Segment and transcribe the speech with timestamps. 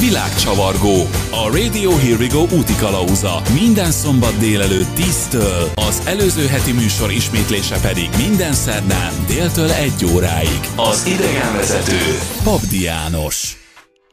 [0.00, 0.96] Világcsavargó.
[1.42, 3.34] A Radio Here We Go útikalauza.
[3.60, 10.60] Minden szombat délelőtt 10-től, az előző heti műsor ismétlése pedig minden szerdán déltől 1 óráig.
[10.76, 12.00] Az idegenvezető
[12.44, 13.64] Papdi János.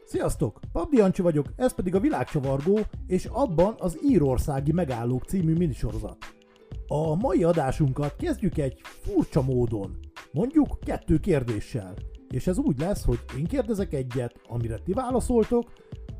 [0.06, 0.60] Sziasztok!
[0.72, 6.16] Pabdi Jancsi vagyok, ez pedig a Világcsavargó, és abban az Írországi Megállók című minisorozat.
[6.86, 9.98] A mai adásunkat kezdjük egy furcsa módon,
[10.32, 11.94] mondjuk kettő kérdéssel.
[12.34, 15.72] És ez úgy lesz, hogy én kérdezek egyet, amire ti válaszoltok,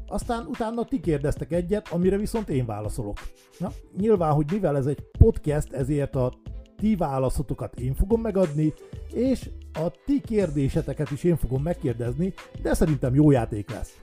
[0.07, 3.17] aztán utána ti kérdeztek egyet, amire viszont én válaszolok.
[3.59, 6.33] Na, nyilván, hogy mivel ez egy podcast, ezért a
[6.77, 8.73] ti válaszotokat én fogom megadni,
[9.13, 13.99] és a ti kérdéseteket is én fogom megkérdezni, de szerintem jó játék lesz.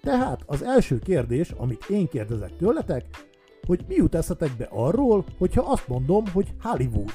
[0.00, 3.04] Tehát az első kérdés, amit én kérdezek tőletek,
[3.66, 7.14] hogy mi jut eszetekbe arról, hogyha azt mondom, hogy Hollywood.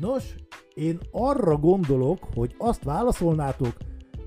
[0.00, 0.34] Nos,
[0.78, 3.76] én arra gondolok, hogy azt válaszolnátok,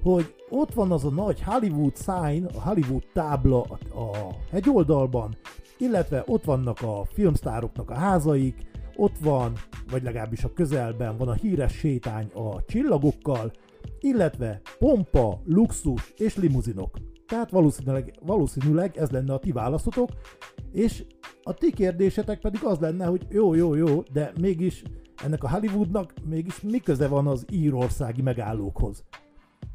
[0.03, 3.61] hogy ott van az a nagy Hollywood sign, a Hollywood tábla
[3.95, 5.35] a hegyoldalban,
[5.77, 8.55] illetve ott vannak a filmsztároknak a házaik,
[8.95, 9.53] ott van,
[9.89, 13.51] vagy legalábbis a közelben van a híres sétány a csillagokkal,
[13.99, 16.97] illetve pompa, luxus és limuzinok.
[17.27, 20.09] Tehát valószínűleg, valószínűleg ez lenne a ti válaszotok,
[20.71, 21.05] és
[21.43, 24.83] a ti kérdésetek pedig az lenne, hogy jó, jó, jó, de mégis
[25.23, 29.03] ennek a Hollywoodnak mégis mi köze van az írországi megállókhoz?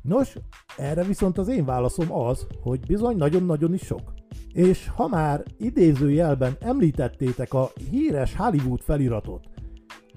[0.02, 0.36] Nos,
[0.76, 4.12] erre viszont az én válaszom az, hogy bizony nagyon-nagyon is sok.
[4.52, 9.48] És ha már idézőjelben említettétek a híres Hollywood feliratot,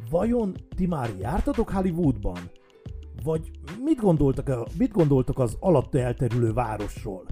[0.10, 2.38] vajon ti már jártatok Hollywoodban?
[3.24, 3.52] Vagy
[3.84, 7.26] mit gondoltak, mit gondoltak az alatta elterülő városról?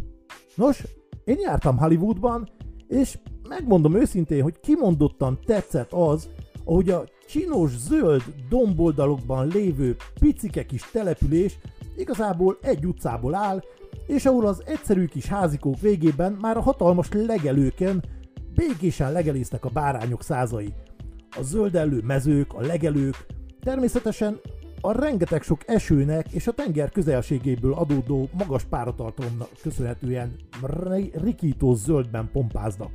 [0.55, 0.83] Nos,
[1.23, 2.50] én jártam Hollywoodban,
[2.88, 3.19] és
[3.50, 6.29] megmondom őszintén, hogy kimondottan tetszett az,
[6.67, 11.57] ahogy a csinos zöld domboldalokban lévő picike kis település
[11.95, 13.63] igazából egy utcából áll,
[14.07, 18.03] és ahol az egyszerű kis házikók végében már a hatalmas legelőken
[18.53, 20.73] békésen legeléztek a bárányok százai.
[21.38, 23.25] A zöldellő mezők, a legelők,
[23.59, 24.39] természetesen
[24.81, 30.35] a rengeteg sok esőnek és a tenger közelségéből adódó magas páratartalomnak köszönhetően
[31.13, 32.91] rikító zöldben pompáznak.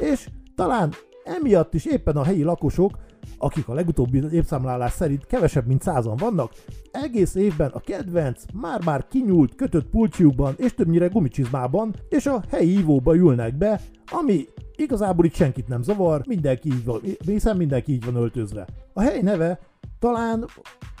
[0.00, 0.92] És talán
[1.24, 2.92] emiatt is éppen a helyi lakosok
[3.38, 6.52] akik a legutóbbi évszámlálás szerint kevesebb mint százan vannak,
[6.90, 13.16] egész évben a kedvenc, már-már kinyúlt, kötött pulcsiukban és többnyire gumicsizmában és a helyi ívóba
[13.16, 14.44] ülnek be, ami
[14.76, 18.66] igazából itt senkit nem zavar, mindenki így van, hiszen mindenki így van öltözve.
[18.92, 19.58] A hely neve
[19.98, 20.44] talán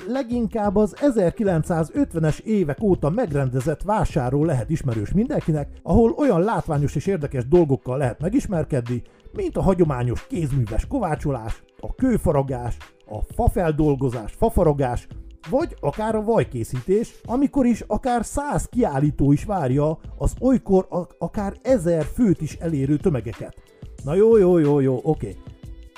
[0.08, 7.48] leginkább az 1950-es évek óta megrendezett vásárról lehet ismerős mindenkinek, ahol olyan látványos és érdekes
[7.48, 12.76] dolgokkal lehet megismerkedni, mint a hagyományos kézműves kovácsolás, a kőfaragás,
[13.06, 15.06] a fafeldolgozás, fafaragás,
[15.50, 20.86] vagy akár a vajkészítés, amikor is akár száz kiállító is várja az olykor
[21.18, 23.54] akár ezer főt is elérő tömegeket.
[24.04, 25.36] Na jó, jó, jó, jó, oké.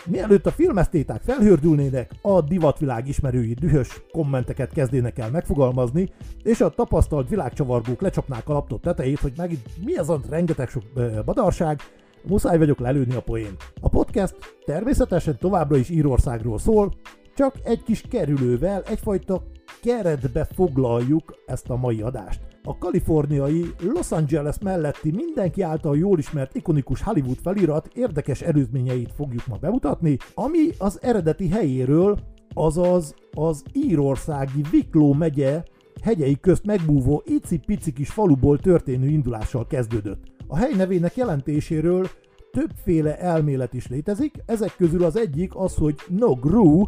[0.06, 6.10] Mielőtt a filmesztéták felhördülnének, a divatvilág ismerői dühös kommenteket kezdének el megfogalmazni,
[6.42, 10.82] és a tapasztalt világcsavargók lecsapnák a laptop tetejét, hogy megint mi ez a rengeteg sok
[11.24, 11.80] badarság,
[12.28, 13.56] muszáj vagyok lelőni a poén.
[13.80, 16.92] A podcast természetesen továbbra is Írországról szól,
[17.34, 19.42] csak egy kis kerülővel, egyfajta
[19.82, 22.40] keretbe foglaljuk ezt a mai adást.
[22.62, 29.46] A kaliforniai Los Angeles melletti mindenki által jól ismert ikonikus Hollywood felirat érdekes előzményeit fogjuk
[29.46, 32.18] ma bemutatni, ami az eredeti helyéről,
[32.54, 35.62] azaz az írországi Wicklow megye
[36.02, 40.33] hegyei közt megbúvó icipici kis faluból történő indulással kezdődött.
[40.46, 42.06] A hely nevének jelentéséről
[42.52, 46.82] többféle elmélet is létezik, ezek közül az egyik az, hogy no gru,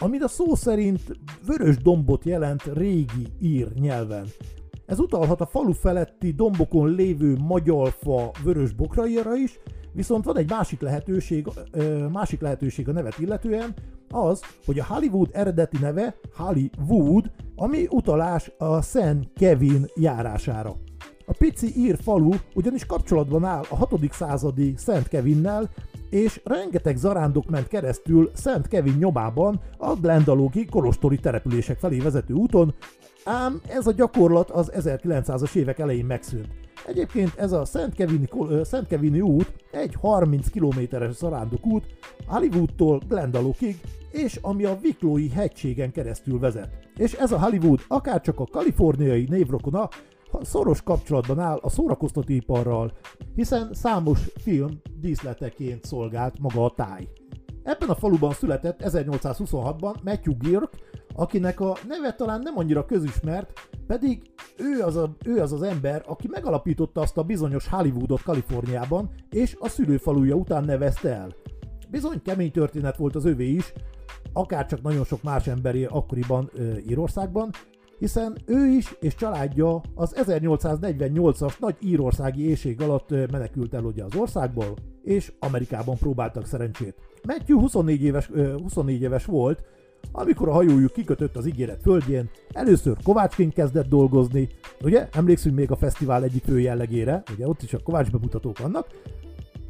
[0.00, 1.00] amit a szó szerint
[1.46, 4.26] vörös dombot jelent régi ír nyelven.
[4.86, 9.58] Ez utalhat a falu feletti dombokon lévő magyalfa vörös bokraira is,
[9.92, 11.46] viszont van egy másik lehetőség,
[12.12, 13.74] másik lehetőség a nevet illetően,
[14.10, 20.76] az, hogy a Hollywood eredeti neve Hollywood, ami utalás a Szent Kevin járására.
[21.30, 23.94] A pici ír falu ugyanis kapcsolatban áll a 6.
[24.12, 25.70] századi Szent Kevinnel,
[26.08, 32.74] és rengeteg zarándok ment keresztül Szent Kevin nyomában a Glendalogi kolostori települések felé vezető úton,
[33.24, 36.48] ám ez a gyakorlat az 1900-as évek elején megszűnt.
[36.86, 38.28] Egyébként ez a Szent Kevini,
[38.62, 41.84] Szent Kevini út egy 30 kilométeres zarándok út
[42.26, 43.80] Hollywoodtól Glendalokig,
[44.10, 46.88] és ami a Viklói hegységen keresztül vezet.
[46.96, 49.88] és ez a Hollywood akárcsak a kaliforniai névrokona
[50.42, 52.92] szoros kapcsolatban áll a szórakoztatóiparral,
[53.34, 57.08] hiszen számos film díszleteként szolgált maga a táj.
[57.62, 60.70] Ebben a faluban született 1826-ban Matthew Girk,
[61.14, 63.52] akinek a neve talán nem annyira közismert,
[63.86, 64.22] pedig
[64.56, 69.56] ő az, a, ő az az ember, aki megalapította azt a bizonyos Hollywoodot Kaliforniában, és
[69.58, 71.34] a szülőfaluja után nevezte el.
[71.90, 73.72] Bizony kemény történet volt az övé is,
[74.32, 77.50] akárcsak nagyon sok más emberi akkoriban ö, Írországban,
[78.00, 84.14] hiszen ő is és családja az 1848-as nagy írországi éjség alatt menekült el ugye az
[84.14, 86.94] országból, és Amerikában próbáltak szerencsét.
[87.26, 88.30] Matthew 24 éves,
[88.62, 89.62] 24 éves volt,
[90.12, 94.48] amikor a hajójuk kikötött az ígéret földjén, először kovácsként kezdett dolgozni,
[94.82, 98.86] ugye, emlékszünk még a fesztivál egyik fő jellegére, ugye ott is a kovács bemutatók vannak,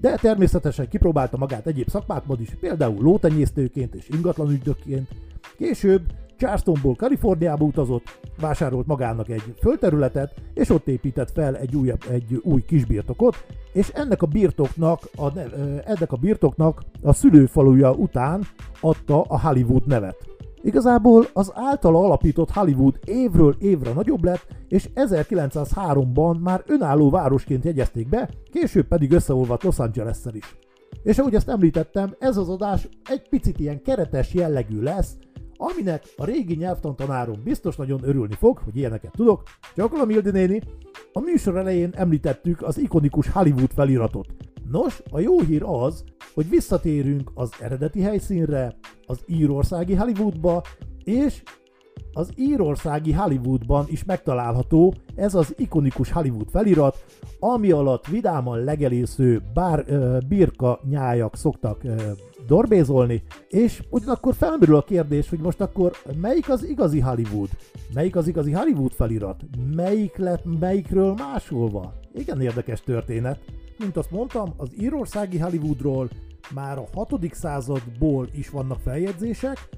[0.01, 5.09] de természetesen kipróbálta magát egyéb szakmákban is, például lótenyésztőként és ingatlanügydökként.
[5.57, 6.03] Később
[6.41, 12.63] Charlestonból Kaliforniába utazott, vásárolt magának egy földterületet, és ott épített fel egy, újabb, egy új
[12.63, 15.39] kisbirtokot, és ennek a birtoknak a,
[15.85, 18.43] ennek a birtoknak a szülőfaluja után
[18.81, 20.17] adta a Hollywood nevet.
[20.63, 28.09] Igazából az általa alapított Hollywood évről évre nagyobb lett, és 1903-ban már önálló városként jegyezték
[28.09, 30.57] be, később pedig összeolvadt Los angeles is.
[31.03, 35.17] És ahogy ezt említettem, ez az adás egy picit ilyen keretes jellegű lesz,
[35.61, 39.43] aminek a régi nyelvtantanárom biztos nagyon örülni fog, hogy ilyeneket tudok.
[39.75, 40.63] Csakolom Mildi néni,
[41.13, 44.27] a műsor elején említettük az ikonikus Hollywood feliratot.
[44.71, 46.05] Nos, a jó hír az,
[46.35, 48.77] hogy visszatérünk az eredeti helyszínre,
[49.07, 50.63] az írországi Hollywoodba,
[51.05, 51.43] és
[52.13, 57.05] az írországi Hollywoodban is megtalálható ez az ikonikus Hollywood felirat,
[57.39, 62.03] ami alatt vidáman legelésző bár, uh, birka nyájak szoktak uh,
[62.47, 67.49] dorbézolni, és ugyanakkor felmerül a kérdés, hogy most akkor melyik az igazi Hollywood?
[67.95, 69.41] Melyik az igazi Hollywood felirat?
[69.75, 71.93] Melyik lett melyikről másolva?
[72.15, 73.39] Igen érdekes történet.
[73.79, 76.09] Mint azt mondtam, az írországi Hollywoodról
[76.55, 77.15] már a 6.
[77.33, 79.69] századból is vannak feljegyzések,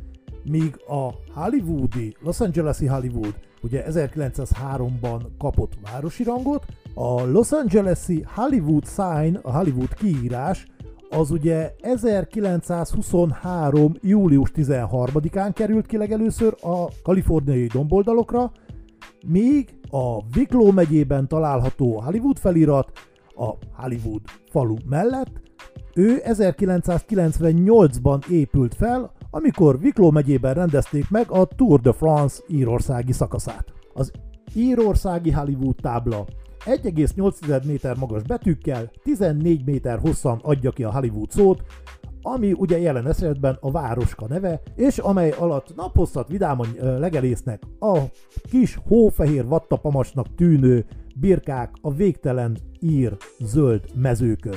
[0.45, 1.11] míg a
[1.41, 9.57] hollywoodi, Los Angeles-i Hollywood ugye 1903-ban kapott városi rangot, a Los Angeles-i Hollywood sign, a
[9.57, 10.67] Hollywood kiírás
[11.11, 13.93] az ugye 1923.
[14.01, 18.53] július 13-án került ki legelőször a kaliforniai domboldalokra,
[19.27, 22.91] míg a Wicklow megyében található Hollywood felirat
[23.35, 25.41] a Hollywood falu mellett,
[25.95, 33.73] ő 1998-ban épült fel, amikor Wicklow megyében rendezték meg a Tour de France írországi szakaszát.
[33.95, 34.11] Az
[34.55, 36.27] írországi Hollywood tábla
[36.65, 41.63] 1,8 méter magas betűkkel, 14 méter hosszan adja ki a Hollywood szót,
[42.23, 47.99] ami ugye jelen esetben a városka neve, és amely alatt naphosszat vidáman legelésznek a
[48.51, 50.85] kis hófehér vattapamasnak tűnő
[51.17, 54.57] birkák a végtelen ír zöld mezőkön.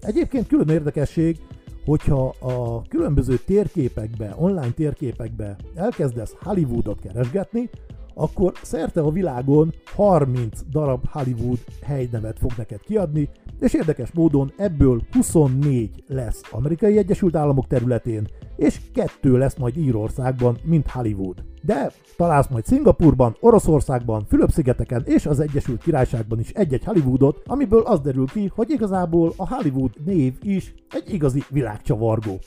[0.00, 1.38] Egyébként külön érdekesség,
[1.86, 7.70] hogyha a különböző térképekbe, online térképekbe elkezdesz Hollywoodot keresgetni,
[8.14, 13.28] akkor szerte a világon 30 darab Hollywood helynevet fog neked kiadni,
[13.60, 20.56] és érdekes módon ebből 24 lesz Amerikai Egyesült Államok területén, és kettő lesz majd Írországban,
[20.64, 21.44] mint Hollywood.
[21.66, 28.00] De találsz majd Szingapurban, Oroszországban, Fülöp-szigeteken és az Egyesült Királyságban is egy-egy Hollywoodot, amiből az
[28.00, 32.38] derül ki, hogy igazából a Hollywood név is egy igazi világcsavargó.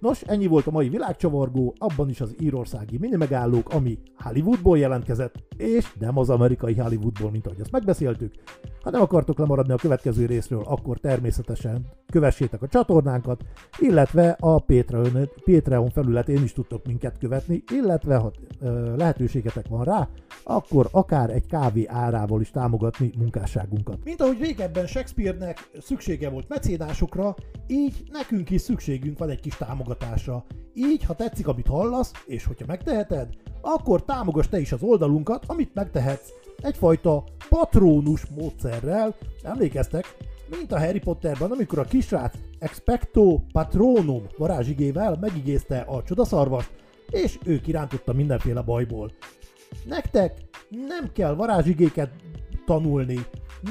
[0.00, 5.92] Nos, ennyi volt a mai világcsavargó, abban is az írországi minimegállók, ami Hollywoodból jelentkezett, és
[5.98, 8.32] nem az amerikai Hollywoodból, mint ahogy azt megbeszéltük.
[8.82, 13.44] Ha nem akartok lemaradni a következő részről, akkor természetesen kövessétek a csatornánkat,
[13.78, 18.32] illetve a Patreon, Patreon felületén is tudtok minket követni, illetve ha
[18.96, 20.08] lehetőségetek van rá,
[20.44, 24.04] akkor akár egy kávé árával is támogatni munkásságunkat.
[24.04, 27.34] Mint ahogy régebben Shakespearenek szüksége volt mecénásokra,
[27.66, 30.44] így nekünk is szükségünk van egy kis támogatásra.
[30.74, 33.28] Így, ha tetszik, amit hallasz, és hogyha megteheted,
[33.60, 36.28] akkor támogass te is az oldalunkat, amit megtehetsz.
[36.62, 40.16] Egyfajta patrónus módszerrel, emlékeztek,
[40.50, 46.70] mint a Harry Potterben, amikor a kisrác Expecto Patronum varázsigével megigézte a csodaszarvast,
[47.10, 49.12] és ő kirántotta mindenféle bajból.
[49.84, 50.38] Nektek
[50.88, 52.10] nem kell varázsigéket
[52.66, 53.26] tanulni,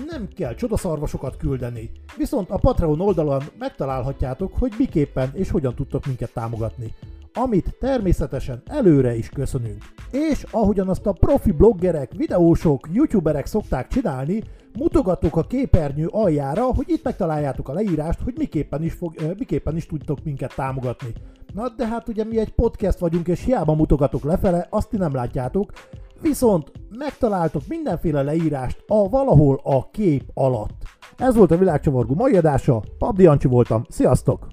[0.10, 6.34] nem kell csodaszarvasokat küldeni, viszont a Patreon oldalon megtalálhatjátok, hogy miképpen és hogyan tudtok minket
[6.34, 6.94] támogatni
[7.34, 9.84] amit természetesen előre is köszönünk.
[10.12, 14.44] És ahogyan azt a profi bloggerek, videósok, youtuberek szokták csinálni,
[14.78, 19.86] mutogatok a képernyő aljára, hogy itt megtaláljátok a leírást, hogy miképpen is, fog, miképpen is
[19.86, 21.14] tudtok minket támogatni.
[21.54, 25.14] Na de hát ugye mi egy podcast vagyunk, és hiába mutogatok lefele, azt ti nem
[25.14, 25.72] látjátok.
[26.22, 30.84] Viszont megtaláltok mindenféle leírást a valahol a kép alatt.
[31.18, 34.48] Ez volt a világcsavargó mai adása, Pabdi Jancsi voltam, sziasztok!